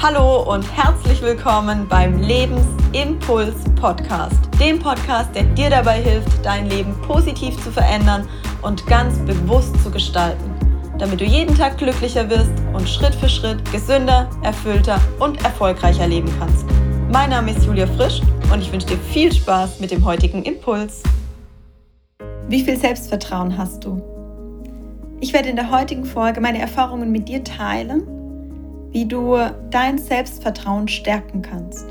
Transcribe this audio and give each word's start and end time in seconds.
Hallo 0.00 0.44
und 0.54 0.62
herzlich 0.76 1.20
willkommen 1.22 1.88
beim 1.88 2.20
Lebensimpuls 2.20 3.64
Podcast, 3.74 4.38
dem 4.60 4.78
Podcast, 4.78 5.34
der 5.34 5.42
dir 5.42 5.70
dabei 5.70 6.00
hilft, 6.00 6.44
dein 6.44 6.70
Leben 6.70 6.94
positiv 7.02 7.60
zu 7.64 7.72
verändern 7.72 8.28
und 8.62 8.86
ganz 8.86 9.18
bewusst 9.26 9.76
zu 9.82 9.90
gestalten, 9.90 10.54
damit 10.98 11.20
du 11.20 11.24
jeden 11.24 11.52
Tag 11.56 11.78
glücklicher 11.78 12.30
wirst 12.30 12.52
und 12.72 12.88
Schritt 12.88 13.12
für 13.16 13.28
Schritt 13.28 13.58
gesünder, 13.72 14.30
erfüllter 14.44 15.00
und 15.18 15.42
erfolgreicher 15.44 16.06
leben 16.06 16.32
kannst. 16.38 16.64
Mein 17.10 17.30
Name 17.30 17.50
ist 17.50 17.66
Julia 17.66 17.88
Frisch 17.88 18.20
und 18.52 18.60
ich 18.60 18.70
wünsche 18.70 18.86
dir 18.86 18.98
viel 18.98 19.32
Spaß 19.32 19.80
mit 19.80 19.90
dem 19.90 20.04
heutigen 20.04 20.44
Impuls. 20.44 21.02
Wie 22.46 22.62
viel 22.62 22.76
Selbstvertrauen 22.76 23.58
hast 23.58 23.84
du? 23.84 24.00
Ich 25.20 25.32
werde 25.32 25.48
in 25.48 25.56
der 25.56 25.72
heutigen 25.72 26.04
Folge 26.04 26.40
meine 26.40 26.60
Erfahrungen 26.60 27.10
mit 27.10 27.28
dir 27.28 27.42
teilen 27.42 28.17
wie 28.92 29.06
du 29.06 29.36
dein 29.70 29.98
Selbstvertrauen 29.98 30.88
stärken 30.88 31.42
kannst. 31.42 31.86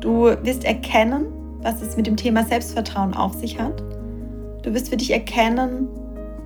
Du 0.00 0.24
wirst 0.42 0.64
erkennen, 0.64 1.26
was 1.60 1.82
es 1.82 1.96
mit 1.96 2.06
dem 2.06 2.16
Thema 2.16 2.44
Selbstvertrauen 2.44 3.14
auf 3.14 3.34
sich 3.34 3.60
hat. 3.60 3.82
Du 4.62 4.74
wirst 4.74 4.88
für 4.88 4.96
dich 4.96 5.12
erkennen, 5.12 5.88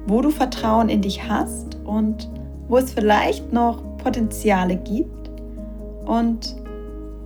wo 0.07 0.21
du 0.21 0.31
Vertrauen 0.31 0.89
in 0.89 1.03
dich 1.03 1.29
hast 1.29 1.79
und 1.85 2.29
wo 2.69 2.79
es 2.79 2.93
vielleicht 2.93 3.53
noch 3.53 3.83
Potenziale 3.99 4.77
gibt. 4.77 5.31
Und 6.05 6.57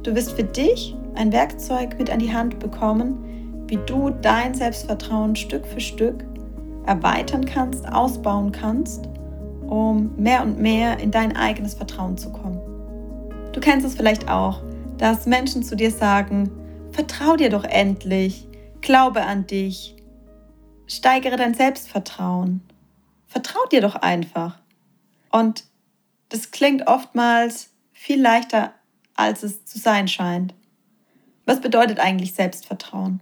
du 0.03 0.15
wirst 0.15 0.33
für 0.33 0.45
dich 0.45 0.97
ein 1.15 1.33
Werkzeug 1.33 1.99
mit 1.99 2.11
an 2.11 2.19
die 2.19 2.33
Hand 2.33 2.59
bekommen, 2.59 3.65
wie 3.67 3.79
du 3.87 4.11
dein 4.23 4.55
Selbstvertrauen 4.55 5.37
Stück 5.37 5.67
für 5.67 5.81
Stück 5.81 6.25
erweitern 6.87 7.45
kannst, 7.45 7.87
ausbauen 7.93 8.53
kannst 8.53 9.09
um 9.71 10.17
mehr 10.17 10.43
und 10.43 10.59
mehr 10.59 10.99
in 10.99 11.13
dein 11.13 11.37
eigenes 11.37 11.75
Vertrauen 11.75 12.19
zu 12.19 12.31
kommen. 12.33 12.61
Du 13.53 13.61
kennst 13.61 13.87
es 13.87 13.95
vielleicht 13.95 14.29
auch, 14.29 14.63
dass 14.99 15.27
Menschen 15.27 15.63
zu 15.63 15.77
dir 15.77 15.93
sagen, 15.93 16.51
vertrau 16.91 17.37
dir 17.37 17.51
doch 17.51 17.65
endlich, 17.65 18.49
glaube 18.81 19.23
an 19.23 19.47
dich, 19.47 19.97
steigere 20.87 21.37
dein 21.37 21.55
Selbstvertrauen, 21.55 22.63
vertrau 23.29 23.61
dir 23.71 23.81
doch 23.81 23.95
einfach. 23.95 24.59
Und 25.31 25.65
das 26.31 26.51
klingt 26.51 26.89
oftmals 26.89 27.71
viel 27.93 28.21
leichter, 28.21 28.75
als 29.15 29.45
es 29.45 29.65
zu 29.65 29.79
sein 29.79 30.09
scheint. 30.09 30.53
Was 31.47 31.61
bedeutet 31.61 32.01
eigentlich 32.01 32.35
Selbstvertrauen? 32.35 33.21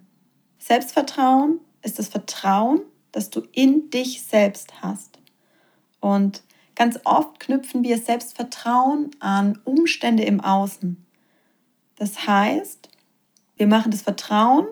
Selbstvertrauen 0.59 1.61
ist 1.83 1.99
das 1.99 2.09
Vertrauen, 2.09 2.81
das 3.13 3.29
du 3.29 3.43
in 3.53 3.91
dich 3.91 4.23
selbst 4.23 4.83
hast. 4.83 5.18
Und 6.01 6.43
ganz 6.75 6.99
oft 7.05 7.41
knüpfen 7.41 7.83
wir 7.83 7.99
Selbstvertrauen 7.99 9.11
an 9.21 9.59
Umstände 9.65 10.25
im 10.25 10.41
Außen. 10.41 11.05
Das 11.97 12.27
heißt, 12.27 12.89
wir 13.57 13.67
machen 13.67 13.91
das 13.91 14.03
Vertrauen, 14.03 14.67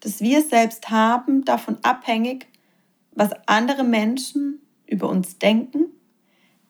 das 0.00 0.20
wir 0.20 0.42
selbst 0.42 0.90
haben, 0.90 1.44
davon 1.44 1.78
abhängig, 1.82 2.46
was 3.12 3.30
andere 3.46 3.84
Menschen 3.84 4.60
über 4.86 5.08
uns 5.08 5.38
denken, 5.38 5.86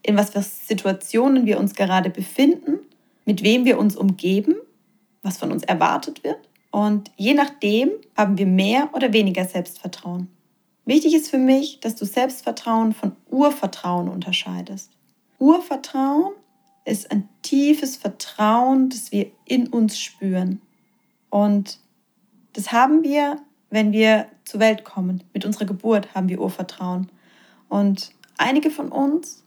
in 0.03 0.17
was 0.17 0.31
für 0.31 0.43
Situationen 0.43 1.45
wir 1.45 1.59
uns 1.59 1.75
gerade 1.75 2.11
befinden, 2.11 2.79
mit 3.25 3.43
wem 3.43 3.65
wir 3.65 3.79
uns 3.79 3.97
umgeben, 3.97 4.55
was 5.23 5.37
von 5.37 5.53
uns 5.53 5.65
erwartet 5.65 6.25
wird. 6.25 6.49
Und 6.71 7.11
je 7.17 7.35
nachdem 7.35 7.91
haben 8.17 8.39
wir 8.39 8.47
mehr 8.47 8.91
oder 8.95 9.13
weniger 9.13 9.45
Selbstvertrauen. 9.45 10.29
Wichtig 10.89 11.15
ist 11.15 11.29
für 11.29 11.37
mich, 11.37 11.81
dass 11.81 11.97
du 11.97 12.07
Selbstvertrauen 12.07 12.95
von 12.95 13.13
Urvertrauen 13.31 14.09
unterscheidest. 14.09 14.91
Urvertrauen 15.39 16.33
ist 16.87 17.11
ein 17.11 17.29
tiefes 17.43 17.99
Vertrauen, 17.99 18.89
das 18.89 19.13
wir 19.13 19.31
in 19.45 19.67
uns 19.67 20.01
spüren. 20.01 20.63
Und 21.29 21.79
das 22.55 22.73
haben 22.73 23.05
wir, 23.05 23.37
wenn 23.69 23.93
wir 23.93 24.29
zur 24.47 24.61
Welt 24.61 24.85
kommen. 24.85 25.23
Mit 25.35 25.45
unserer 25.45 25.67
Geburt 25.67 26.15
haben 26.15 26.31
wir 26.31 26.41
Urvertrauen. 26.41 27.11
Und 27.69 28.13
einige 28.39 28.71
von 28.71 28.89
uns 28.89 29.45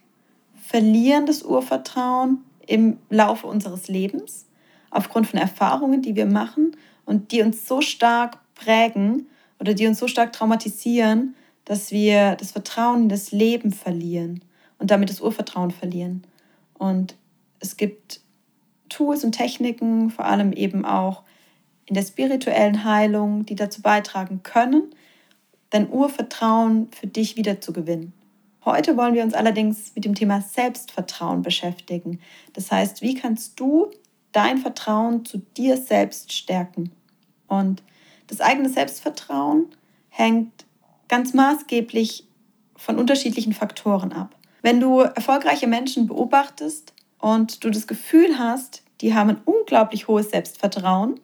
verlieren 0.67 1.25
das 1.25 1.41
Urvertrauen 1.41 2.43
im 2.67 2.99
Laufe 3.09 3.47
unseres 3.47 3.87
Lebens 3.87 4.45
aufgrund 4.91 5.25
von 5.25 5.39
Erfahrungen, 5.39 6.03
die 6.03 6.15
wir 6.15 6.27
machen 6.27 6.77
und 7.05 7.31
die 7.31 7.41
uns 7.41 7.67
so 7.67 7.81
stark 7.81 8.37
prägen, 8.53 9.25
oder 9.61 9.75
die 9.75 9.85
uns 9.87 9.99
so 9.99 10.07
stark 10.07 10.33
traumatisieren, 10.33 11.35
dass 11.71 11.89
wir 11.89 12.35
das 12.35 12.51
Vertrauen 12.51 13.03
in 13.03 13.07
das 13.07 13.31
Leben 13.31 13.71
verlieren 13.71 14.43
und 14.77 14.91
damit 14.91 15.09
das 15.09 15.21
Urvertrauen 15.21 15.71
verlieren. 15.71 16.27
Und 16.73 17.15
es 17.61 17.77
gibt 17.77 18.19
Tools 18.89 19.23
und 19.23 19.31
Techniken, 19.31 20.09
vor 20.09 20.25
allem 20.25 20.51
eben 20.51 20.83
auch 20.83 21.23
in 21.85 21.95
der 21.95 22.01
spirituellen 22.01 22.83
Heilung, 22.83 23.45
die 23.45 23.55
dazu 23.55 23.81
beitragen 23.81 24.43
können, 24.43 24.93
dein 25.69 25.89
Urvertrauen 25.89 26.89
für 26.91 27.07
dich 27.07 27.37
wiederzugewinnen. 27.37 28.11
Heute 28.65 28.97
wollen 28.97 29.13
wir 29.13 29.23
uns 29.23 29.33
allerdings 29.33 29.95
mit 29.95 30.03
dem 30.03 30.13
Thema 30.13 30.41
Selbstvertrauen 30.41 31.41
beschäftigen. 31.41 32.19
Das 32.51 32.69
heißt, 32.69 33.01
wie 33.01 33.15
kannst 33.15 33.57
du 33.61 33.89
dein 34.33 34.57
Vertrauen 34.57 35.23
zu 35.23 35.37
dir 35.55 35.77
selbst 35.77 36.33
stärken? 36.33 36.91
Und 37.47 37.81
das 38.27 38.41
eigene 38.41 38.67
Selbstvertrauen 38.67 39.67
hängt 40.09 40.65
ganz 41.11 41.33
maßgeblich 41.33 42.25
von 42.77 42.97
unterschiedlichen 42.97 43.51
Faktoren 43.51 44.13
ab. 44.13 44.33
Wenn 44.61 44.79
du 44.79 45.01
erfolgreiche 45.01 45.67
Menschen 45.67 46.07
beobachtest 46.07 46.93
und 47.19 47.65
du 47.65 47.69
das 47.69 47.85
Gefühl 47.85 48.39
hast, 48.39 48.81
die 49.01 49.13
haben 49.13 49.31
ein 49.31 49.41
unglaublich 49.43 50.07
hohes 50.07 50.29
Selbstvertrauen, 50.29 51.19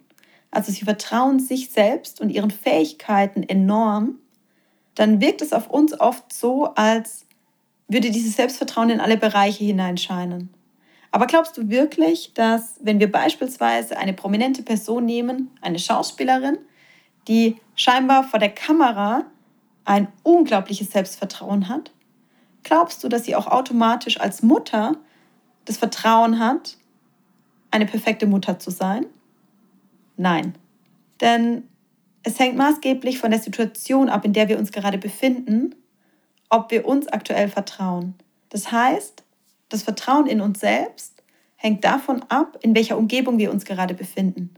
also 0.52 0.74
sie 0.74 0.84
vertrauen 0.84 1.40
sich 1.40 1.70
selbst 1.70 2.20
und 2.20 2.32
ihren 2.32 2.52
Fähigkeiten 2.52 3.44
enorm, 3.44 4.20
dann 4.94 5.22
wirkt 5.22 5.42
es 5.42 5.54
auf 5.54 5.70
uns 5.70 5.98
oft 5.98 6.34
so, 6.34 6.66
als 6.76 7.26
würde 7.88 8.12
dieses 8.12 8.36
Selbstvertrauen 8.36 8.90
in 8.90 9.00
alle 9.00 9.16
Bereiche 9.16 9.64
hineinscheinen. 9.64 10.50
Aber 11.12 11.28
glaubst 11.28 11.56
du 11.58 11.70
wirklich, 11.70 12.34
dass 12.34 12.76
wenn 12.82 13.00
wir 13.00 13.10
beispielsweise 13.10 13.98
eine 13.98 14.12
prominente 14.12 14.64
Person 14.64 15.06
nehmen, 15.06 15.50
eine 15.62 15.80
Schauspielerin, 15.80 16.58
die 17.30 17.56
scheinbar 17.76 18.26
vor 18.26 18.40
der 18.40 18.50
Kamera 18.50 19.26
ein 19.88 20.10
unglaubliches 20.24 20.92
Selbstvertrauen 20.92 21.70
hat? 21.70 21.92
Glaubst 22.64 23.04
du, 23.04 23.10
dass 23.10 23.24
sie 23.24 23.36
auch 23.36 23.48
automatisch 23.48 24.20
als 24.20 24.44
Mutter 24.44 24.98
das 25.66 25.78
Vertrauen 25.78 26.40
hat, 26.40 26.78
eine 27.72 27.86
perfekte 27.86 28.28
Mutter 28.28 28.60
zu 28.60 28.70
sein? 28.70 29.06
Nein. 30.18 30.56
Denn 31.22 31.64
es 32.24 32.38
hängt 32.38 32.58
maßgeblich 32.58 33.20
von 33.20 33.32
der 33.32 33.40
Situation 33.40 34.10
ab, 34.10 34.26
in 34.26 34.34
der 34.34 34.50
wir 34.50 34.60
uns 34.60 34.72
gerade 34.72 34.98
befinden, 34.98 35.76
ob 36.50 36.72
wir 36.72 36.86
uns 36.86 37.08
aktuell 37.08 37.48
vertrauen. 37.48 38.16
Das 38.50 38.72
heißt, 38.72 39.24
das 39.70 39.84
Vertrauen 39.84 40.28
in 40.28 40.42
uns 40.42 40.60
selbst 40.60 41.24
hängt 41.56 41.84
davon 41.86 42.24
ab, 42.24 42.58
in 42.62 42.76
welcher 42.76 42.98
Umgebung 42.98 43.38
wir 43.38 43.52
uns 43.52 43.64
gerade 43.66 43.94
befinden. 43.94 44.54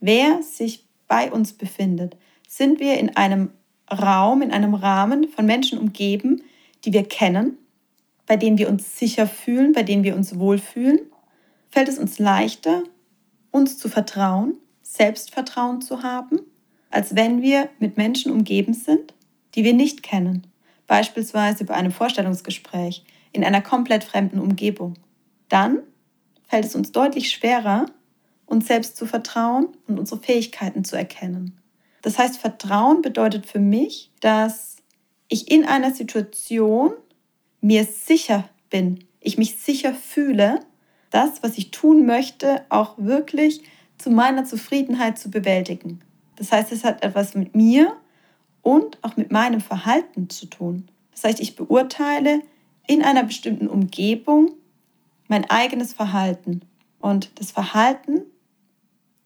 Wer 0.00 0.42
sich 0.42 0.86
bei 1.06 1.30
uns 1.30 1.52
befindet, 1.52 2.16
sind 2.48 2.80
wir 2.80 2.98
in 2.98 3.16
einem 3.16 3.50
Raum, 3.90 4.42
in 4.42 4.50
einem 4.50 4.74
Rahmen 4.74 5.28
von 5.28 5.46
Menschen 5.46 5.78
umgeben, 5.78 6.42
die 6.84 6.92
wir 6.92 7.04
kennen, 7.04 7.58
bei 8.26 8.36
denen 8.36 8.58
wir 8.58 8.68
uns 8.68 8.98
sicher 8.98 9.26
fühlen, 9.26 9.72
bei 9.72 9.82
denen 9.82 10.04
wir 10.04 10.16
uns 10.16 10.38
wohlfühlen, 10.38 11.00
fällt 11.70 11.88
es 11.88 11.98
uns 11.98 12.18
leichter, 12.18 12.82
uns 13.50 13.78
zu 13.78 13.88
vertrauen, 13.88 14.56
Selbstvertrauen 14.82 15.80
zu 15.80 16.02
haben, 16.02 16.40
als 16.90 17.16
wenn 17.16 17.42
wir 17.42 17.68
mit 17.78 17.96
Menschen 17.96 18.32
umgeben 18.32 18.74
sind, 18.74 19.14
die 19.54 19.64
wir 19.64 19.74
nicht 19.74 20.02
kennen, 20.02 20.46
beispielsweise 20.86 21.64
bei 21.64 21.74
einem 21.74 21.92
Vorstellungsgespräch 21.92 23.04
in 23.32 23.44
einer 23.44 23.60
komplett 23.60 24.04
fremden 24.04 24.38
Umgebung. 24.38 24.94
Dann 25.48 25.80
fällt 26.46 26.64
es 26.64 26.74
uns 26.74 26.92
deutlich 26.92 27.30
schwerer, 27.30 27.86
uns 28.46 28.66
selbst 28.66 28.96
zu 28.96 29.06
vertrauen 29.06 29.68
und 29.86 29.98
unsere 29.98 30.20
Fähigkeiten 30.20 30.84
zu 30.84 30.96
erkennen. 30.96 31.58
Das 32.04 32.18
heißt, 32.18 32.36
Vertrauen 32.36 33.00
bedeutet 33.00 33.46
für 33.46 33.58
mich, 33.58 34.10
dass 34.20 34.76
ich 35.28 35.50
in 35.50 35.64
einer 35.64 35.90
Situation 35.90 36.92
mir 37.62 37.84
sicher 37.84 38.46
bin, 38.68 39.04
ich 39.20 39.38
mich 39.38 39.56
sicher 39.56 39.94
fühle, 39.94 40.60
das, 41.08 41.42
was 41.42 41.56
ich 41.56 41.70
tun 41.70 42.04
möchte, 42.04 42.66
auch 42.68 42.98
wirklich 42.98 43.62
zu 43.96 44.10
meiner 44.10 44.44
Zufriedenheit 44.44 45.18
zu 45.18 45.30
bewältigen. 45.30 46.00
Das 46.36 46.52
heißt, 46.52 46.72
es 46.72 46.84
hat 46.84 47.02
etwas 47.02 47.34
mit 47.34 47.54
mir 47.54 47.96
und 48.60 48.98
auch 49.00 49.16
mit 49.16 49.32
meinem 49.32 49.62
Verhalten 49.62 50.28
zu 50.28 50.44
tun. 50.44 50.90
Das 51.12 51.24
heißt, 51.24 51.40
ich 51.40 51.56
beurteile 51.56 52.42
in 52.86 53.02
einer 53.02 53.24
bestimmten 53.24 53.66
Umgebung 53.66 54.52
mein 55.28 55.48
eigenes 55.48 55.94
Verhalten. 55.94 56.60
Und 57.00 57.40
das 57.40 57.50
Verhalten 57.50 58.24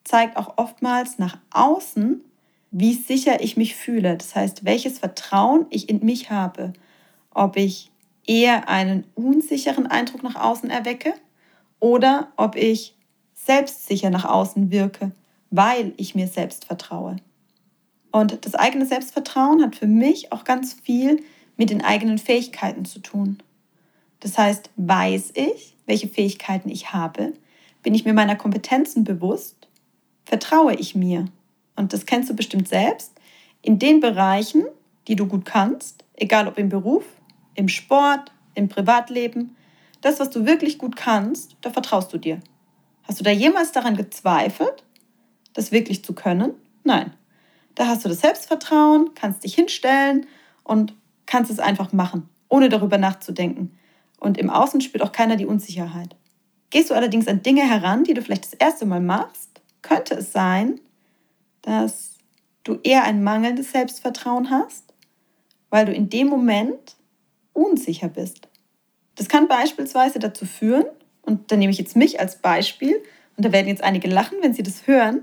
zeigt 0.05 0.37
auch 0.37 0.59
oftmals 0.59 1.19
nach 1.19 1.39
außen, 1.51 2.23
wie 2.71 2.95
sicher 2.95 3.43
ich 3.43 3.57
mich 3.57 3.75
fühle. 3.75 4.17
Das 4.17 4.35
heißt, 4.35 4.65
welches 4.65 4.99
Vertrauen 4.99 5.67
ich 5.71 5.89
in 5.89 6.05
mich 6.05 6.31
habe. 6.31 6.73
Ob 7.31 7.57
ich 7.57 7.91
eher 8.27 8.69
einen 8.69 9.05
unsicheren 9.15 9.87
Eindruck 9.87 10.23
nach 10.23 10.37
außen 10.37 10.71
erwecke 10.71 11.15
oder 11.81 12.33
ob 12.37 12.57
ich 12.57 12.95
selbstsicher 13.35 14.11
nach 14.11 14.25
außen 14.25 14.71
wirke, 14.71 15.13
weil 15.51 15.95
ich 15.97 16.15
mir 16.15 16.29
selbst 16.29 16.67
vertraue. 16.67 17.17
Und 18.11 18.45
das 18.45 18.55
eigene 18.55 18.87
Selbstvertrauen 18.87 19.63
hat 19.63 19.77
für 19.77 19.87
mich 19.87 20.33
auch 20.33 20.45
ganz 20.45 20.75
viel 20.75 21.23
mit 21.57 21.71
den 21.71 21.83
eigenen 21.83 22.19
Fähigkeiten 22.19 22.85
zu 22.85 23.01
tun. 23.01 23.39
Das 24.21 24.37
heißt, 24.37 24.71
weiß 24.77 25.33
ich, 25.35 25.77
welche 25.87 26.09
Fähigkeiten 26.09 26.69
ich 26.69 26.93
habe, 26.93 27.33
bin 27.83 27.95
ich 27.95 28.05
mir 28.05 28.13
meiner 28.13 28.37
Kompetenzen 28.37 29.05
bewusst, 29.05 29.69
vertraue 30.25 30.75
ich 30.75 30.95
mir. 30.95 31.27
Und 31.79 31.93
das 31.93 32.07
kennst 32.07 32.29
du 32.29 32.35
bestimmt 32.35 32.69
selbst. 32.69 33.13
In 33.63 33.79
den 33.79 34.01
Bereichen, 34.01 34.65
die 35.07 35.15
du 35.15 35.27
gut 35.27 35.45
kannst, 35.45 36.05
egal 36.17 36.49
ob 36.49 36.59
im 36.59 36.69
Beruf, 36.69 37.05
im 37.55 37.69
Sport, 37.69 38.33
im 38.55 38.69
Privatleben, 38.69 39.57
das, 40.01 40.19
was 40.19 40.31
du 40.31 40.45
wirklich 40.45 40.79
gut 40.79 40.97
kannst, 40.97 41.57
da 41.61 41.71
vertraust 41.71 42.13
du 42.13 42.19
dir. 42.19 42.41
Hast 43.05 43.21
du 43.21 43.25
da 43.25 43.31
jemals 43.31 43.71
daran 43.71 43.97
gezweifelt, 43.97 44.83
das 45.55 45.71
wirklich 45.71 46.05
zu 46.05 46.15
können? 46.15 46.55
Nein. 46.83 47.13
Da 47.77 47.87
hast 47.87 48.05
du 48.05 48.09
das 48.09 48.23
Selbstvertrauen, 48.23 49.15
kannst 49.15 49.45
dich 49.45 49.55
hinstellen 49.55 50.27
und 50.65 50.95
kannst 51.27 51.49
es 51.49 51.61
einfach 51.61 51.93
machen, 51.93 52.29
ohne 52.49 52.69
darüber 52.69 52.99
nachzudenken. 52.99 53.79
Und 54.19 54.37
im 54.37 54.51
Außen 54.51 54.81
spürt 54.81 55.05
auch 55.05 55.13
keiner 55.13 55.37
die 55.37 55.47
Unsicherheit. 55.47 56.17
Gehst 56.71 56.91
du 56.91 56.95
allerdings 56.95 57.29
an 57.29 57.43
Dinge 57.43 57.63
heran, 57.63 58.03
die 58.03 58.15
du 58.15 58.23
vielleicht 58.23 58.47
das 58.47 58.55
erste 58.55 58.85
Mal 58.85 59.01
machst, 59.01 59.61
könnte 59.81 60.15
es 60.15 60.33
sein, 60.33 60.81
dass 61.63 62.19
du 62.65 62.79
eher 62.83 63.05
ein 63.05 63.23
mangelndes 63.23 63.73
Selbstvertrauen 63.73 64.51
hast, 64.51 64.95
weil 65.71 65.87
du 65.87 65.93
in 65.93 66.11
dem 66.11 66.29
Moment 66.29 66.97
unsicher 67.53 68.09
bist. 68.09 68.49
Das 69.17 69.29
kann 69.29 69.49
beispielsweise 69.49 70.19
dazu 70.19 70.47
führen, 70.47 70.87
und 71.23 71.51
da 71.51 71.57
nehme 71.57 71.73
ich 71.73 71.79
jetzt 71.79 71.97
mich 71.97 72.21
als 72.21 72.37
Beispiel, 72.37 73.03
und 73.37 73.45
da 73.45 73.53
werden 73.53 73.69
jetzt 73.69 73.83
einige 73.83 74.09
lachen, 74.09 74.39
wenn 74.41 74.55
sie 74.55 74.63
das 74.63 74.87
hören, 74.87 75.23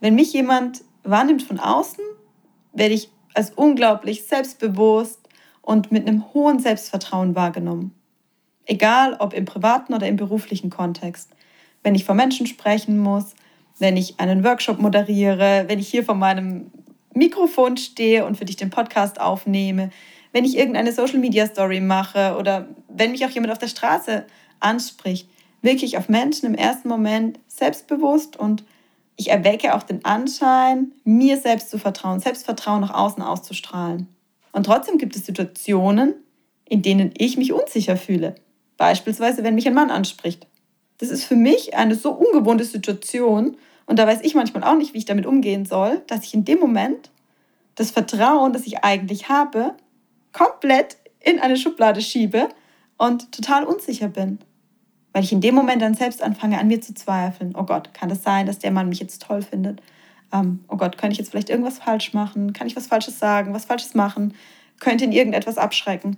wenn 0.00 0.14
mich 0.14 0.32
jemand 0.32 0.82
wahrnimmt 1.02 1.42
von 1.42 1.60
außen, 1.60 2.04
werde 2.72 2.94
ich 2.94 3.10
als 3.34 3.50
unglaublich 3.50 4.24
selbstbewusst 4.24 5.20
und 5.62 5.92
mit 5.92 6.06
einem 6.06 6.32
hohen 6.34 6.58
Selbstvertrauen 6.58 7.34
wahrgenommen. 7.34 7.94
Egal 8.66 9.16
ob 9.18 9.34
im 9.34 9.44
privaten 9.44 9.94
oder 9.94 10.06
im 10.06 10.16
beruflichen 10.16 10.70
Kontext. 10.70 11.30
Wenn 11.82 11.94
ich 11.94 12.04
vor 12.04 12.14
Menschen 12.14 12.46
sprechen 12.46 12.98
muss, 12.98 13.34
wenn 13.78 13.96
ich 13.96 14.20
einen 14.20 14.44
Workshop 14.44 14.78
moderiere, 14.78 15.64
wenn 15.68 15.78
ich 15.78 15.88
hier 15.88 16.04
vor 16.04 16.14
meinem 16.14 16.70
Mikrofon 17.14 17.76
stehe 17.76 18.24
und 18.24 18.36
für 18.36 18.44
dich 18.44 18.56
den 18.56 18.70
Podcast 18.70 19.20
aufnehme, 19.20 19.90
wenn 20.32 20.44
ich 20.44 20.56
irgendeine 20.56 20.92
Social 20.92 21.18
Media 21.18 21.46
Story 21.46 21.80
mache 21.80 22.36
oder 22.38 22.68
wenn 22.88 23.12
mich 23.12 23.24
auch 23.24 23.30
jemand 23.30 23.52
auf 23.52 23.58
der 23.58 23.68
Straße 23.68 24.24
anspricht, 24.60 25.28
wirklich 25.62 25.96
auf 25.96 26.08
Menschen 26.08 26.46
im 26.46 26.54
ersten 26.54 26.88
Moment 26.88 27.38
selbstbewusst 27.46 28.36
und 28.36 28.64
ich 29.16 29.30
erwecke 29.30 29.74
auch 29.74 29.84
den 29.84 30.04
Anschein, 30.04 30.92
mir 31.04 31.36
selbst 31.36 31.70
zu 31.70 31.78
vertrauen, 31.78 32.18
Selbstvertrauen 32.18 32.80
nach 32.80 32.94
außen 32.94 33.22
auszustrahlen. 33.22 34.08
Und 34.50 34.66
trotzdem 34.66 34.98
gibt 34.98 35.14
es 35.14 35.24
Situationen, 35.24 36.14
in 36.64 36.82
denen 36.82 37.12
ich 37.16 37.36
mich 37.36 37.52
unsicher 37.52 37.96
fühle. 37.96 38.34
Beispielsweise, 38.76 39.44
wenn 39.44 39.54
mich 39.54 39.68
ein 39.68 39.74
Mann 39.74 39.90
anspricht. 39.90 40.46
Das 41.04 41.12
ist 41.12 41.24
für 41.24 41.36
mich 41.36 41.74
eine 41.74 41.94
so 41.94 42.12
ungewohnte 42.12 42.64
Situation 42.64 43.56
und 43.86 43.98
da 43.98 44.06
weiß 44.06 44.20
ich 44.22 44.34
manchmal 44.34 44.64
auch 44.64 44.76
nicht, 44.76 44.94
wie 44.94 44.98
ich 44.98 45.04
damit 45.04 45.26
umgehen 45.26 45.66
soll, 45.66 46.02
dass 46.06 46.24
ich 46.24 46.34
in 46.34 46.44
dem 46.44 46.58
Moment 46.58 47.10
das 47.74 47.90
Vertrauen, 47.90 48.52
das 48.52 48.66
ich 48.66 48.84
eigentlich 48.84 49.28
habe, 49.28 49.74
komplett 50.32 50.96
in 51.20 51.40
eine 51.40 51.56
Schublade 51.56 52.00
schiebe 52.00 52.48
und 52.96 53.32
total 53.32 53.64
unsicher 53.64 54.08
bin 54.08 54.38
weil 55.14 55.22
ich 55.22 55.32
in 55.32 55.40
dem 55.40 55.54
Moment 55.54 55.80
dann 55.80 55.94
selbst 55.94 56.22
anfange, 56.22 56.58
an 56.58 56.66
mir 56.66 56.80
zu 56.80 56.92
zweifeln. 56.92 57.54
Oh 57.56 57.62
Gott, 57.62 57.94
kann 57.94 58.08
das 58.08 58.24
sein, 58.24 58.46
dass 58.46 58.58
der 58.58 58.72
Mann 58.72 58.88
mich 58.88 58.98
jetzt 58.98 59.22
toll 59.22 59.42
findet? 59.42 59.80
Ähm, 60.32 60.64
oh 60.68 60.76
Gott, 60.76 60.98
kann 60.98 61.12
ich 61.12 61.18
jetzt 61.18 61.30
vielleicht 61.30 61.50
irgendwas 61.50 61.78
falsch 61.78 62.12
machen? 62.12 62.52
Kann 62.52 62.66
ich 62.66 62.74
was 62.74 62.88
Falsches 62.88 63.20
sagen, 63.20 63.54
was 63.54 63.64
Falsches 63.64 63.94
machen? 63.94 64.34
Könnte 64.80 65.04
ihn 65.04 65.12
irgendetwas 65.12 65.56
abschrecken? 65.56 66.16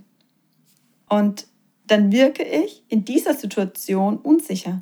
Und 1.11 1.47
dann 1.87 2.12
wirke 2.12 2.43
ich 2.43 2.83
in 2.88 3.05
dieser 3.05 3.35
Situation 3.35 4.17
unsicher. 4.19 4.81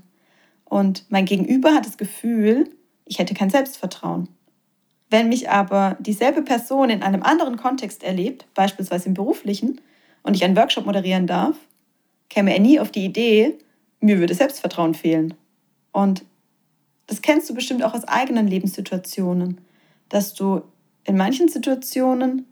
Und 0.65 1.05
mein 1.09 1.25
Gegenüber 1.25 1.75
hat 1.75 1.87
das 1.87 1.99
Gefühl, 1.99 2.71
ich 3.05 3.19
hätte 3.19 3.35
kein 3.35 3.51
Selbstvertrauen. 3.51 4.29
Wenn 5.11 5.29
mich 5.29 5.51
aber 5.51 5.97
dieselbe 6.01 6.43
Person 6.43 6.91
in 6.91 7.03
einem 7.03 7.23
anderen 7.23 7.57
Kontext 7.57 8.03
erlebt, 8.03 8.47
beispielsweise 8.55 9.09
im 9.09 9.15
beruflichen, 9.15 9.81
und 10.23 10.35
ich 10.35 10.43
einen 10.43 10.57
Workshop 10.57 10.87
moderieren 10.87 11.27
darf, 11.27 11.57
käme 12.31 12.53
er 12.53 12.61
nie 12.61 12.81
auf 12.81 12.91
die 12.91 13.05
Idee, 13.05 13.59
mir 14.01 14.19
würde 14.19 14.35
Selbstvertrauen 14.35 14.95
fehlen. 14.95 15.35
Und 15.93 16.25
das 17.07 17.23
kennst 17.23 17.49
du 17.49 17.55
bestimmt 17.55 17.85
auch 17.85 17.95
aus 17.95 18.05
eigenen 18.05 18.49
Lebenssituationen, 18.49 19.61
dass 20.09 20.35
du 20.35 20.63
in 21.05 21.17
manchen 21.17 21.49
Situationen 21.49 22.47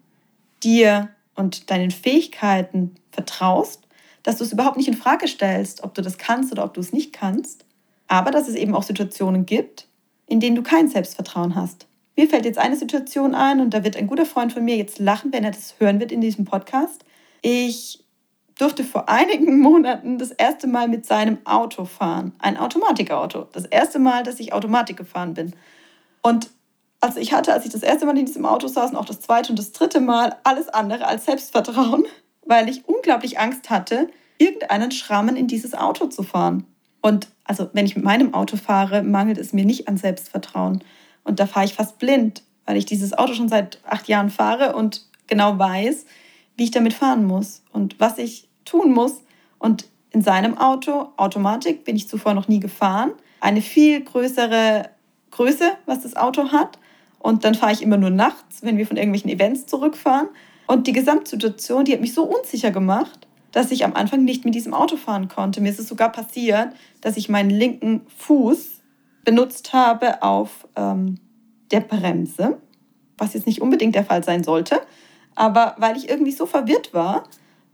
dir 0.62 1.08
und 1.34 1.70
deinen 1.70 1.90
Fähigkeiten 1.90 2.94
vertraust, 3.10 3.88
dass 4.22 4.36
du 4.38 4.44
es 4.44 4.52
überhaupt 4.52 4.76
nicht 4.76 4.88
in 4.88 4.96
Frage 4.96 5.28
stellst, 5.28 5.82
ob 5.82 5.94
du 5.94 6.02
das 6.02 6.18
kannst 6.18 6.52
oder 6.52 6.64
ob 6.64 6.74
du 6.74 6.80
es 6.80 6.92
nicht 6.92 7.12
kannst, 7.12 7.64
aber 8.08 8.30
dass 8.30 8.48
es 8.48 8.54
eben 8.54 8.74
auch 8.74 8.82
Situationen 8.82 9.46
gibt, 9.46 9.86
in 10.26 10.40
denen 10.40 10.56
du 10.56 10.62
kein 10.62 10.88
Selbstvertrauen 10.88 11.54
hast. 11.54 11.86
Mir 12.16 12.28
fällt 12.28 12.44
jetzt 12.44 12.58
eine 12.58 12.76
Situation 12.76 13.34
ein 13.34 13.60
und 13.60 13.72
da 13.72 13.84
wird 13.84 13.96
ein 13.96 14.06
guter 14.06 14.26
Freund 14.26 14.52
von 14.52 14.64
mir 14.64 14.76
jetzt 14.76 14.98
lachen, 14.98 15.32
wenn 15.32 15.44
er 15.44 15.50
das 15.50 15.74
hören 15.78 15.98
wird 15.98 16.12
in 16.12 16.20
diesem 16.20 16.44
Podcast. 16.44 17.04
Ich 17.40 18.04
durfte 18.58 18.84
vor 18.84 19.08
einigen 19.08 19.58
Monaten 19.60 20.18
das 20.18 20.30
erste 20.30 20.66
Mal 20.66 20.88
mit 20.88 21.06
seinem 21.06 21.38
Auto 21.44 21.84
fahren. 21.84 22.32
Ein 22.38 22.58
Automatikauto. 22.58 23.48
Das 23.52 23.64
erste 23.64 23.98
Mal, 23.98 24.22
dass 24.22 24.40
ich 24.40 24.52
Automatik 24.52 24.96
gefahren 24.98 25.34
bin. 25.34 25.54
Und 26.22 26.50
also 27.00 27.18
ich 27.18 27.32
hatte, 27.32 27.52
als 27.52 27.64
ich 27.64 27.72
das 27.72 27.82
erste 27.82 28.06
Mal 28.06 28.16
in 28.16 28.26
diesem 28.26 28.46
Auto 28.46 28.68
saß 28.68 28.92
und 28.92 28.96
auch 28.96 29.04
das 29.04 29.20
zweite 29.20 29.50
und 29.50 29.58
das 29.58 29.72
dritte 29.72 30.00
Mal, 30.00 30.36
alles 30.44 30.68
andere 30.68 31.06
als 31.06 31.24
Selbstvertrauen, 31.24 32.04
weil 32.44 32.68
ich 32.68 32.86
unglaublich 32.88 33.38
Angst 33.38 33.70
hatte, 33.70 34.08
irgendeinen 34.38 34.90
Schrammen 34.90 35.36
in 35.36 35.46
dieses 35.46 35.74
Auto 35.74 36.06
zu 36.06 36.22
fahren. 36.22 36.64
Und 37.00 37.28
also 37.44 37.68
wenn 37.72 37.86
ich 37.86 37.96
mit 37.96 38.04
meinem 38.04 38.34
Auto 38.34 38.56
fahre, 38.56 39.02
mangelt 39.02 39.38
es 39.38 39.52
mir 39.52 39.64
nicht 39.64 39.88
an 39.88 39.96
Selbstvertrauen. 39.96 40.82
Und 41.24 41.40
da 41.40 41.46
fahre 41.46 41.66
ich 41.66 41.74
fast 41.74 41.98
blind, 41.98 42.42
weil 42.66 42.76
ich 42.76 42.86
dieses 42.86 43.16
Auto 43.16 43.34
schon 43.34 43.48
seit 43.48 43.80
acht 43.84 44.08
Jahren 44.08 44.30
fahre 44.30 44.74
und 44.74 45.06
genau 45.26 45.58
weiß, 45.58 46.06
wie 46.56 46.64
ich 46.64 46.70
damit 46.70 46.92
fahren 46.92 47.24
muss 47.24 47.62
und 47.72 47.98
was 48.00 48.18
ich 48.18 48.48
tun 48.64 48.92
muss. 48.92 49.22
Und 49.58 49.86
in 50.10 50.22
seinem 50.22 50.58
Auto, 50.58 51.12
Automatik, 51.16 51.84
bin 51.84 51.96
ich 51.96 52.08
zuvor 52.08 52.34
noch 52.34 52.48
nie 52.48 52.60
gefahren. 52.60 53.12
Eine 53.40 53.62
viel 53.62 54.02
größere 54.02 54.90
Größe, 55.30 55.72
was 55.86 56.02
das 56.02 56.16
Auto 56.16 56.52
hat. 56.52 56.78
Und 57.18 57.44
dann 57.44 57.54
fahre 57.54 57.72
ich 57.72 57.82
immer 57.82 57.96
nur 57.96 58.10
nachts, 58.10 58.62
wenn 58.62 58.76
wir 58.76 58.86
von 58.86 58.96
irgendwelchen 58.96 59.30
Events 59.30 59.66
zurückfahren. 59.66 60.28
Und 60.66 60.86
die 60.86 60.92
Gesamtsituation, 60.92 61.84
die 61.84 61.92
hat 61.92 62.00
mich 62.00 62.14
so 62.14 62.24
unsicher 62.24 62.70
gemacht, 62.70 63.26
dass 63.52 63.70
ich 63.70 63.84
am 63.84 63.94
Anfang 63.94 64.24
nicht 64.24 64.44
mit 64.44 64.54
diesem 64.54 64.74
Auto 64.74 64.96
fahren 64.96 65.28
konnte. 65.28 65.60
Mir 65.60 65.70
ist 65.70 65.78
es 65.78 65.88
sogar 65.88 66.10
passiert, 66.10 66.68
dass 67.00 67.16
ich 67.16 67.28
meinen 67.28 67.50
linken 67.50 68.02
Fuß 68.16 68.80
benutzt 69.24 69.72
habe 69.72 70.22
auf 70.22 70.66
ähm, 70.74 71.18
der 71.70 71.80
Bremse, 71.80 72.58
was 73.18 73.34
jetzt 73.34 73.46
nicht 73.46 73.60
unbedingt 73.60 73.94
der 73.94 74.04
Fall 74.04 74.24
sein 74.24 74.42
sollte. 74.42 74.80
Aber 75.34 75.74
weil 75.78 75.96
ich 75.96 76.08
irgendwie 76.08 76.32
so 76.32 76.46
verwirrt 76.46 76.92
war, 76.92 77.24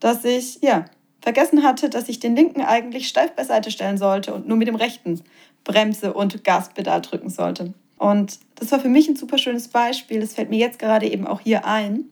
dass 0.01 0.25
ich 0.25 0.61
ja 0.63 0.85
vergessen 1.21 1.63
hatte, 1.63 1.91
dass 1.91 2.09
ich 2.09 2.21
den 2.21 2.37
linken 2.37 2.63
eigentlich 2.63 3.09
steif 3.09 3.33
beiseite 3.33 3.71
stellen 3.71 3.99
sollte 3.99 4.35
und 4.35 4.47
nur 4.47 4.57
mit 4.57 4.69
dem 4.69 4.77
rechten 4.77 5.21
Bremse 5.65 6.13
und 6.13 6.45
Gaspedal 6.45 7.01
drücken 7.01 7.31
sollte. 7.31 7.75
Und 7.99 8.39
das 8.55 8.71
war 8.71 8.79
für 8.79 8.89
mich 8.89 9.09
ein 9.09 9.17
super 9.17 9.39
schönes 9.39 9.69
Beispiel. 9.69 10.21
Das 10.21 10.35
fällt 10.35 10.51
mir 10.51 10.59
jetzt 10.59 10.79
gerade 10.79 11.11
eben 11.11 11.27
auch 11.27 11.41
hier 11.41 11.67
ein. 11.67 12.05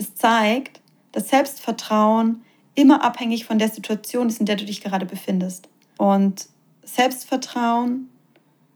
Das 0.00 0.14
zeigt, 0.14 0.80
dass 1.12 1.28
Selbstvertrauen 1.28 2.42
immer 2.74 3.04
abhängig 3.04 3.44
von 3.44 3.58
der 3.58 3.68
Situation 3.68 4.28
ist, 4.30 4.40
in 4.40 4.46
der 4.46 4.56
du 4.56 4.64
dich 4.64 4.80
gerade 4.80 5.04
befindest. 5.04 5.68
Und 5.98 6.46
Selbstvertrauen 6.82 8.08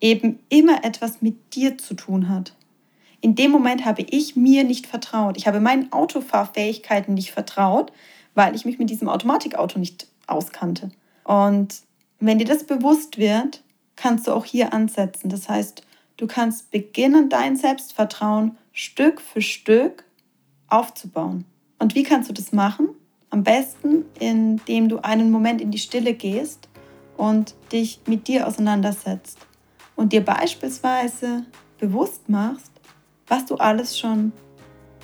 eben 0.03 0.39
immer 0.51 0.85
etwas 0.85 1.23
mit 1.23 1.55
dir 1.55 1.79
zu 1.79 1.95
tun 1.95 2.29
hat. 2.29 2.55
In 3.23 3.35
dem 3.35 3.53
Moment 3.53 3.87
habe 3.87 4.03
ich 4.03 4.37
mir 4.37 4.65
nicht 4.65 4.87
vertraut. 4.87 5.39
Ich 5.39 5.47
habe 5.47 5.61
meinen 5.61 5.91
Autofahrfähigkeiten 5.95 7.15
nicht 7.15 7.31
vertraut, 7.31 7.91
weil 8.35 8.55
ich 8.55 8.67
mich 8.67 8.79
mit 8.79 8.91
diesem 8.91 9.09
Automatikauto 9.09 9.79
nicht 9.79 10.07
auskannte. 10.27 10.91
Und 11.25 11.77
wenn 12.21 12.39
dir 12.39 12.45
das 12.45 12.65
bewusst 12.65 13.17
wird, 13.17 13.63
kannst 13.97 14.27
du 14.27 14.33
auch 14.33 14.45
hier 14.45 14.75
ansetzen. 14.75 15.31
Das 15.31 15.49
heißt, 15.49 15.87
du 16.19 16.27
kannst 16.27 16.71
beginnen, 16.71 17.31
dein 17.31 17.57
Selbstvertrauen 17.57 18.59
Stück 18.75 19.23
für 19.23 19.41
Stück 19.41 20.05
aufzubauen. 20.69 21.45
Und 21.79 21.95
wie 21.95 22.03
kannst 22.03 22.29
du 22.29 22.35
das 22.35 22.53
machen? 22.53 22.89
Am 23.31 23.43
besten, 23.43 24.05
indem 24.19 24.89
du 24.89 24.99
einen 24.99 25.31
Moment 25.31 25.61
in 25.61 25.71
die 25.71 25.79
Stille 25.79 26.15
gehst 26.15 26.69
und 27.17 27.55
dich 27.73 28.01
mit 28.07 28.29
dir 28.29 28.47
auseinandersetzt 28.47 29.39
und 29.97 30.13
dir 30.13 30.25
beispielsweise 30.25 31.45
bewusst 31.79 32.29
machst, 32.29 32.73
was 33.27 33.47
du 33.47 33.57
alles 33.57 33.99
schon 33.99 34.33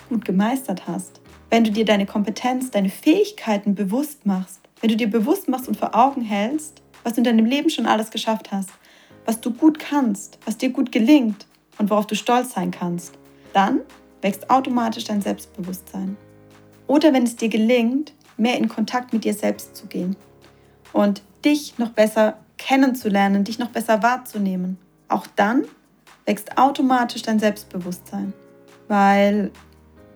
gut 0.09 0.25
gemeistert 0.25 0.87
hast 0.87 1.21
wenn 1.51 1.65
du 1.65 1.71
dir 1.71 1.85
deine 1.85 2.05
Kompetenz, 2.05 2.71
deine 2.71 2.89
Fähigkeiten 2.89 3.75
bewusst 3.75 4.25
machst, 4.25 4.61
wenn 4.79 4.89
du 4.89 4.95
dir 4.95 5.09
bewusst 5.09 5.49
machst 5.49 5.67
und 5.67 5.77
vor 5.77 5.93
Augen 5.93 6.21
hältst, 6.21 6.81
was 7.03 7.13
du 7.13 7.19
in 7.19 7.25
deinem 7.25 7.45
Leben 7.45 7.69
schon 7.69 7.85
alles 7.85 8.09
geschafft 8.09 8.51
hast, 8.51 8.69
was 9.25 9.41
du 9.41 9.51
gut 9.51 9.77
kannst, 9.77 10.39
was 10.45 10.57
dir 10.57 10.69
gut 10.69 10.91
gelingt 10.91 11.45
und 11.77 11.89
worauf 11.89 12.07
du 12.07 12.15
stolz 12.15 12.53
sein 12.53 12.71
kannst, 12.71 13.15
dann 13.53 13.81
wächst 14.21 14.49
automatisch 14.49 15.05
dein 15.05 15.21
Selbstbewusstsein. 15.21 16.17
Oder 16.87 17.13
wenn 17.13 17.23
es 17.23 17.35
dir 17.35 17.49
gelingt, 17.49 18.13
mehr 18.37 18.57
in 18.57 18.67
Kontakt 18.67 19.13
mit 19.13 19.23
dir 19.23 19.33
selbst 19.33 19.75
zu 19.75 19.87
gehen 19.87 20.15
und 20.93 21.21
dich 21.45 21.77
noch 21.77 21.89
besser 21.89 22.37
kennenzulernen, 22.57 23.43
dich 23.43 23.59
noch 23.59 23.69
besser 23.69 24.03
wahrzunehmen, 24.03 24.77
auch 25.07 25.27
dann 25.35 25.65
wächst 26.25 26.57
automatisch 26.57 27.23
dein 27.23 27.39
Selbstbewusstsein, 27.39 28.33
weil 28.87 29.51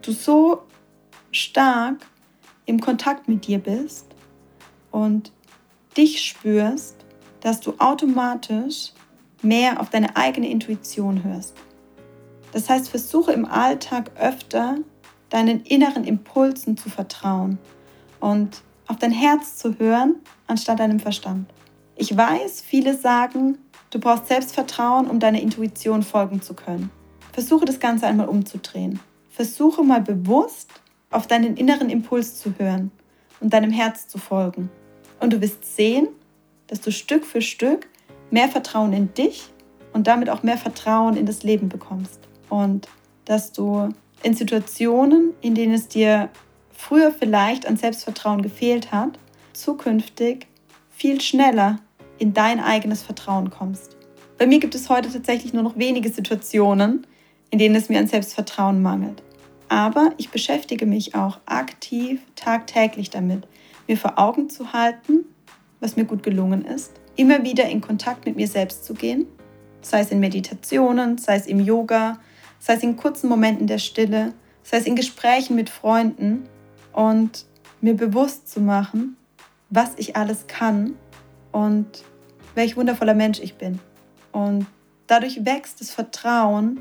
du 0.01 0.11
so 0.11 0.63
stark 1.31 2.05
im 2.65 2.79
Kontakt 2.79 3.27
mit 3.27 3.47
dir 3.47 3.59
bist 3.59 4.07
und 4.91 5.31
dich 5.97 6.23
spürst, 6.23 6.95
dass 7.41 7.59
du 7.59 7.73
automatisch 7.79 8.91
mehr 9.41 9.79
auf 9.79 9.89
deine 9.89 10.15
eigene 10.15 10.49
Intuition 10.49 11.23
hörst. 11.23 11.55
Das 12.55 12.69
heißt, 12.69 12.87
versuche 12.87 13.33
im 13.33 13.43
Alltag 13.43 14.11
öfter 14.17 14.77
deinen 15.29 15.63
inneren 15.63 16.05
Impulsen 16.05 16.77
zu 16.77 16.89
vertrauen 16.89 17.57
und 18.21 18.61
auf 18.87 18.95
dein 18.95 19.11
Herz 19.11 19.57
zu 19.57 19.77
hören, 19.77 20.15
anstatt 20.47 20.79
deinem 20.79 21.01
Verstand. 21.01 21.49
Ich 21.97 22.15
weiß, 22.15 22.61
viele 22.61 22.95
sagen, 22.97 23.57
du 23.89 23.99
brauchst 23.99 24.27
Selbstvertrauen, 24.27 25.09
um 25.09 25.19
deiner 25.19 25.41
Intuition 25.41 26.01
folgen 26.01 26.41
zu 26.41 26.53
können. 26.53 26.91
Versuche 27.33 27.65
das 27.65 27.81
Ganze 27.81 28.07
einmal 28.07 28.29
umzudrehen. 28.29 29.01
Versuche 29.31 29.83
mal 29.83 30.01
bewusst 30.01 30.69
auf 31.11 31.27
deinen 31.27 31.57
inneren 31.57 31.89
Impuls 31.89 32.39
zu 32.39 32.53
hören 32.57 32.89
und 33.41 33.53
deinem 33.53 33.71
Herz 33.71 34.07
zu 34.07 34.17
folgen. 34.17 34.69
Und 35.19 35.33
du 35.33 35.41
wirst 35.41 35.75
sehen, 35.75 36.07
dass 36.67 36.79
du 36.79 36.93
Stück 36.93 37.25
für 37.25 37.41
Stück 37.41 37.89
mehr 38.31 38.47
Vertrauen 38.47 38.93
in 38.93 39.13
dich 39.13 39.49
und 39.91 40.07
damit 40.07 40.29
auch 40.29 40.41
mehr 40.41 40.57
Vertrauen 40.57 41.17
in 41.17 41.25
das 41.25 41.43
Leben 41.43 41.67
bekommst. 41.67 42.21
Und 42.49 42.87
dass 43.25 43.51
du 43.51 43.89
in 44.23 44.33
Situationen, 44.33 45.33
in 45.41 45.55
denen 45.55 45.73
es 45.73 45.87
dir 45.87 46.29
früher 46.71 47.11
vielleicht 47.11 47.67
an 47.67 47.77
Selbstvertrauen 47.77 48.41
gefehlt 48.41 48.91
hat, 48.91 49.17
zukünftig 49.53 50.47
viel 50.89 51.21
schneller 51.21 51.79
in 52.17 52.33
dein 52.33 52.59
eigenes 52.59 53.03
Vertrauen 53.03 53.49
kommst. 53.49 53.95
Bei 54.37 54.47
mir 54.47 54.59
gibt 54.59 54.75
es 54.75 54.89
heute 54.89 55.11
tatsächlich 55.11 55.53
nur 55.53 55.63
noch 55.63 55.77
wenige 55.77 56.09
Situationen, 56.09 57.07
in 57.51 57.59
denen 57.59 57.75
es 57.75 57.89
mir 57.89 57.99
an 57.99 58.07
Selbstvertrauen 58.07 58.81
mangelt. 58.81 59.23
Aber 59.69 60.11
ich 60.17 60.29
beschäftige 60.29 60.85
mich 60.85 61.15
auch 61.15 61.39
aktiv 61.45 62.21
tagtäglich 62.35 63.09
damit, 63.09 63.47
mir 63.87 63.97
vor 63.97 64.19
Augen 64.19 64.49
zu 64.49 64.73
halten, 64.73 65.25
was 65.79 65.95
mir 65.95 66.05
gut 66.05 66.23
gelungen 66.23 66.65
ist, 66.65 66.91
immer 67.15 67.43
wieder 67.43 67.67
in 67.69 67.81
Kontakt 67.81 68.25
mit 68.25 68.35
mir 68.35 68.47
selbst 68.47 68.85
zu 68.85 68.93
gehen, 68.93 69.25
sei 69.81 70.01
es 70.01 70.11
in 70.11 70.19
Meditationen, 70.19 71.17
sei 71.17 71.35
es 71.35 71.47
im 71.47 71.59
Yoga, 71.59 72.19
sei 72.65 72.73
es 72.73 72.83
in 72.83 72.97
kurzen 72.97 73.29
Momenten 73.29 73.67
der 73.67 73.77
Stille, 73.77 74.33
sei 74.63 74.77
es 74.77 74.87
in 74.87 74.95
Gesprächen 74.95 75.55
mit 75.55 75.69
Freunden 75.69 76.49
und 76.93 77.45
mir 77.79 77.93
bewusst 77.93 78.49
zu 78.49 78.59
machen, 78.59 79.17
was 79.69 79.91
ich 79.97 80.15
alles 80.15 80.47
kann 80.47 80.95
und 81.51 81.85
welch 82.55 82.75
wundervoller 82.75 83.13
Mensch 83.13 83.39
ich 83.39 83.53
bin. 83.55 83.79
Und 84.31 84.65
dadurch 85.05 85.45
wächst 85.45 85.79
das 85.79 85.91
Vertrauen 85.91 86.79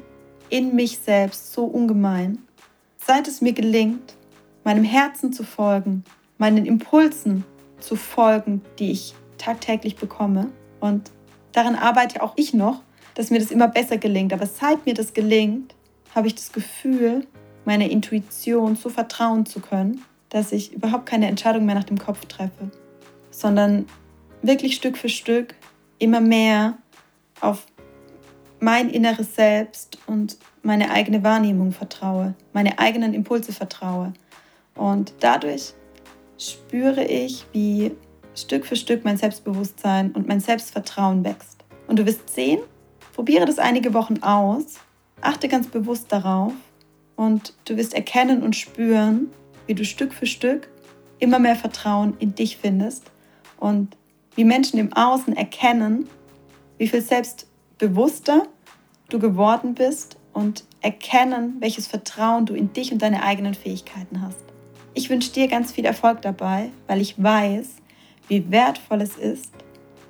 in 0.49 0.75
mich 0.75 1.01
selbst 1.01 1.53
so 1.53 1.67
ungemein. 1.67 2.39
Seit 2.97 3.29
es 3.29 3.43
mir 3.43 3.53
gelingt, 3.53 4.17
meinem 4.65 4.85
Herzen 4.85 5.35
zu 5.35 5.45
folgen, 5.45 6.03
meinen 6.39 6.65
Impulsen 6.65 7.45
zu 7.79 7.97
folgen, 7.97 8.63
die 8.79 8.91
ich 8.91 9.15
tagtäglich 9.37 9.97
bekomme. 9.97 10.51
Und 10.81 11.11
daran 11.53 11.75
arbeite 11.75 12.23
auch 12.23 12.33
ich 12.37 12.55
noch, 12.55 12.81
dass 13.15 13.31
mir 13.31 13.39
das 13.39 13.51
immer 13.51 13.69
besser 13.69 13.99
gelingt. 13.99 14.33
Aber 14.33 14.47
seit 14.47 14.87
mir 14.87 14.95
das 14.95 15.13
gelingt, 15.13 15.74
habe 16.15 16.27
ich 16.27 16.35
das 16.35 16.53
Gefühl, 16.53 17.27
meiner 17.65 17.91
Intuition 17.91 18.77
so 18.77 18.89
vertrauen 18.89 19.47
zu 19.47 19.61
können, 19.61 20.03
dass 20.29 20.53
ich 20.53 20.73
überhaupt 20.73 21.07
keine 21.07 21.29
Entscheidung 21.29 21.65
mehr 21.65 21.75
nach 21.75 21.85
dem 21.85 21.99
Kopf 21.99 22.27
treffe, 22.27 22.71
sondern 23.31 23.87
wirklich 24.43 24.77
Stück 24.77 24.97
für 24.97 25.09
Stück 25.09 25.55
immer 25.99 26.21
mehr 26.21 26.77
auf 27.41 27.67
mein 28.61 28.89
inneres 28.89 29.35
Selbst 29.35 29.99
und 30.07 30.39
meine 30.63 30.91
eigene 30.91 31.23
Wahrnehmung 31.23 31.73
vertraue, 31.73 32.35
meine 32.53 32.79
eigenen 32.79 33.13
Impulse 33.13 33.53
vertraue. 33.53 34.13
Und 34.75 35.13
dadurch 35.21 35.75
spüre 36.39 37.05
ich, 37.05 37.45
wie 37.53 37.93
Stück 38.35 38.67
für 38.67 38.77
Stück 38.77 39.05
mein 39.05 39.17
Selbstbewusstsein 39.17 40.13
und 40.13 40.27
mein 40.27 40.41
Selbstvertrauen 40.41 41.25
wächst. 41.25 41.65
Und 41.87 41.99
du 41.99 42.07
wirst 42.07 42.35
sehen, 42.35 42.61
probiere 43.13 43.45
das 43.45 43.59
einige 43.59 43.95
Wochen 43.95 44.23
aus, 44.23 44.81
achte 45.21 45.49
ganz 45.49 45.69
bewusst 45.69 46.13
darauf 46.13 46.53
und 47.17 47.55
du 47.65 47.77
wirst 47.77 47.95
erkennen 47.95 48.43
und 48.43 48.57
spüren, 48.57 49.29
wie 49.67 49.75
du 49.75 49.85
Stück 49.85 50.13
für 50.13 50.27
Stück 50.27 50.69
immer 51.19 51.39
mehr 51.39 51.57
Vertrauen 51.57 52.15
in 52.19 52.35
dich 52.35 52.57
findest 52.57 53.11
und 53.59 53.97
wie 54.35 54.45
Menschen 54.45 54.79
im 54.79 54.93
Außen 54.93 55.37
erkennen, 55.37 56.09
wie 56.79 56.89
viel 56.89 57.01
selbstbewusster 57.01 58.43
du 59.09 59.19
geworden 59.19 59.75
bist 59.75 60.17
und 60.33 60.65
erkennen, 60.81 61.57
welches 61.61 61.87
Vertrauen 61.87 62.47
du 62.47 62.55
in 62.55 62.73
dich 62.73 62.93
und 62.93 63.01
deine 63.01 63.23
eigenen 63.23 63.55
Fähigkeiten 63.55 64.21
hast. 64.21 64.45
Ich 64.93 65.09
wünsche 65.09 65.33
dir 65.33 65.49
ganz 65.49 65.73
viel 65.73 65.85
Erfolg 65.85 66.23
dabei, 66.23 66.71
weil 66.87 67.01
ich 67.01 67.23
weiß, 67.23 67.77
wie 68.29 68.51
wertvoll 68.51 69.01
es 69.01 69.17
ist, 69.17 69.53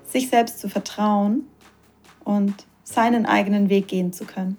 sich 0.05 0.29
selbst 0.29 0.59
zu 0.61 0.69
vertrauen 0.69 1.47
und 2.25 2.67
seinen 2.83 3.27
eigenen 3.27 3.69
Weg 3.69 3.89
gehen 3.89 4.13
zu 4.13 4.25
können. 4.25 4.57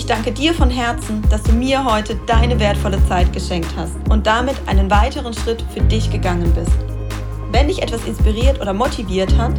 Ich 0.00 0.06
danke 0.06 0.32
dir 0.32 0.54
von 0.54 0.70
Herzen, 0.70 1.22
dass 1.28 1.42
du 1.42 1.52
mir 1.52 1.84
heute 1.84 2.16
deine 2.26 2.58
wertvolle 2.58 3.06
Zeit 3.06 3.34
geschenkt 3.34 3.68
hast 3.76 3.92
und 4.08 4.26
damit 4.26 4.56
einen 4.64 4.90
weiteren 4.90 5.34
Schritt 5.34 5.62
für 5.74 5.82
dich 5.82 6.10
gegangen 6.10 6.50
bist. 6.54 6.72
Wenn 7.52 7.68
dich 7.68 7.82
etwas 7.82 8.06
inspiriert 8.06 8.62
oder 8.62 8.72
motiviert 8.72 9.36
hat, 9.36 9.52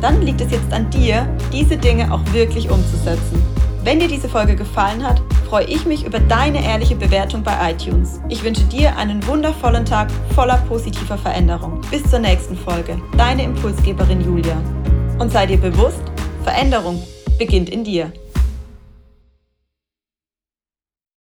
dann 0.00 0.20
liegt 0.20 0.40
es 0.40 0.50
jetzt 0.50 0.72
an 0.72 0.90
dir, 0.90 1.28
diese 1.52 1.76
Dinge 1.76 2.12
auch 2.12 2.20
wirklich 2.32 2.68
umzusetzen. 2.70 3.40
Wenn 3.84 4.00
dir 4.00 4.08
diese 4.08 4.28
Folge 4.28 4.56
gefallen 4.56 5.06
hat, 5.06 5.22
freue 5.48 5.66
ich 5.66 5.86
mich 5.86 6.04
über 6.04 6.18
deine 6.18 6.64
ehrliche 6.64 6.96
Bewertung 6.96 7.44
bei 7.44 7.70
iTunes. 7.70 8.20
Ich 8.28 8.42
wünsche 8.42 8.64
dir 8.64 8.96
einen 8.96 9.24
wundervollen 9.28 9.84
Tag 9.84 10.08
voller 10.34 10.56
positiver 10.68 11.16
Veränderung. 11.16 11.80
Bis 11.92 12.02
zur 12.10 12.18
nächsten 12.18 12.56
Folge. 12.56 13.00
Deine 13.16 13.44
Impulsgeberin 13.44 14.22
Julia. 14.22 14.60
Und 15.20 15.30
sei 15.30 15.46
dir 15.46 15.58
bewusst, 15.58 16.02
Veränderung 16.42 17.00
beginnt 17.38 17.68
in 17.70 17.84
dir. 17.84 18.12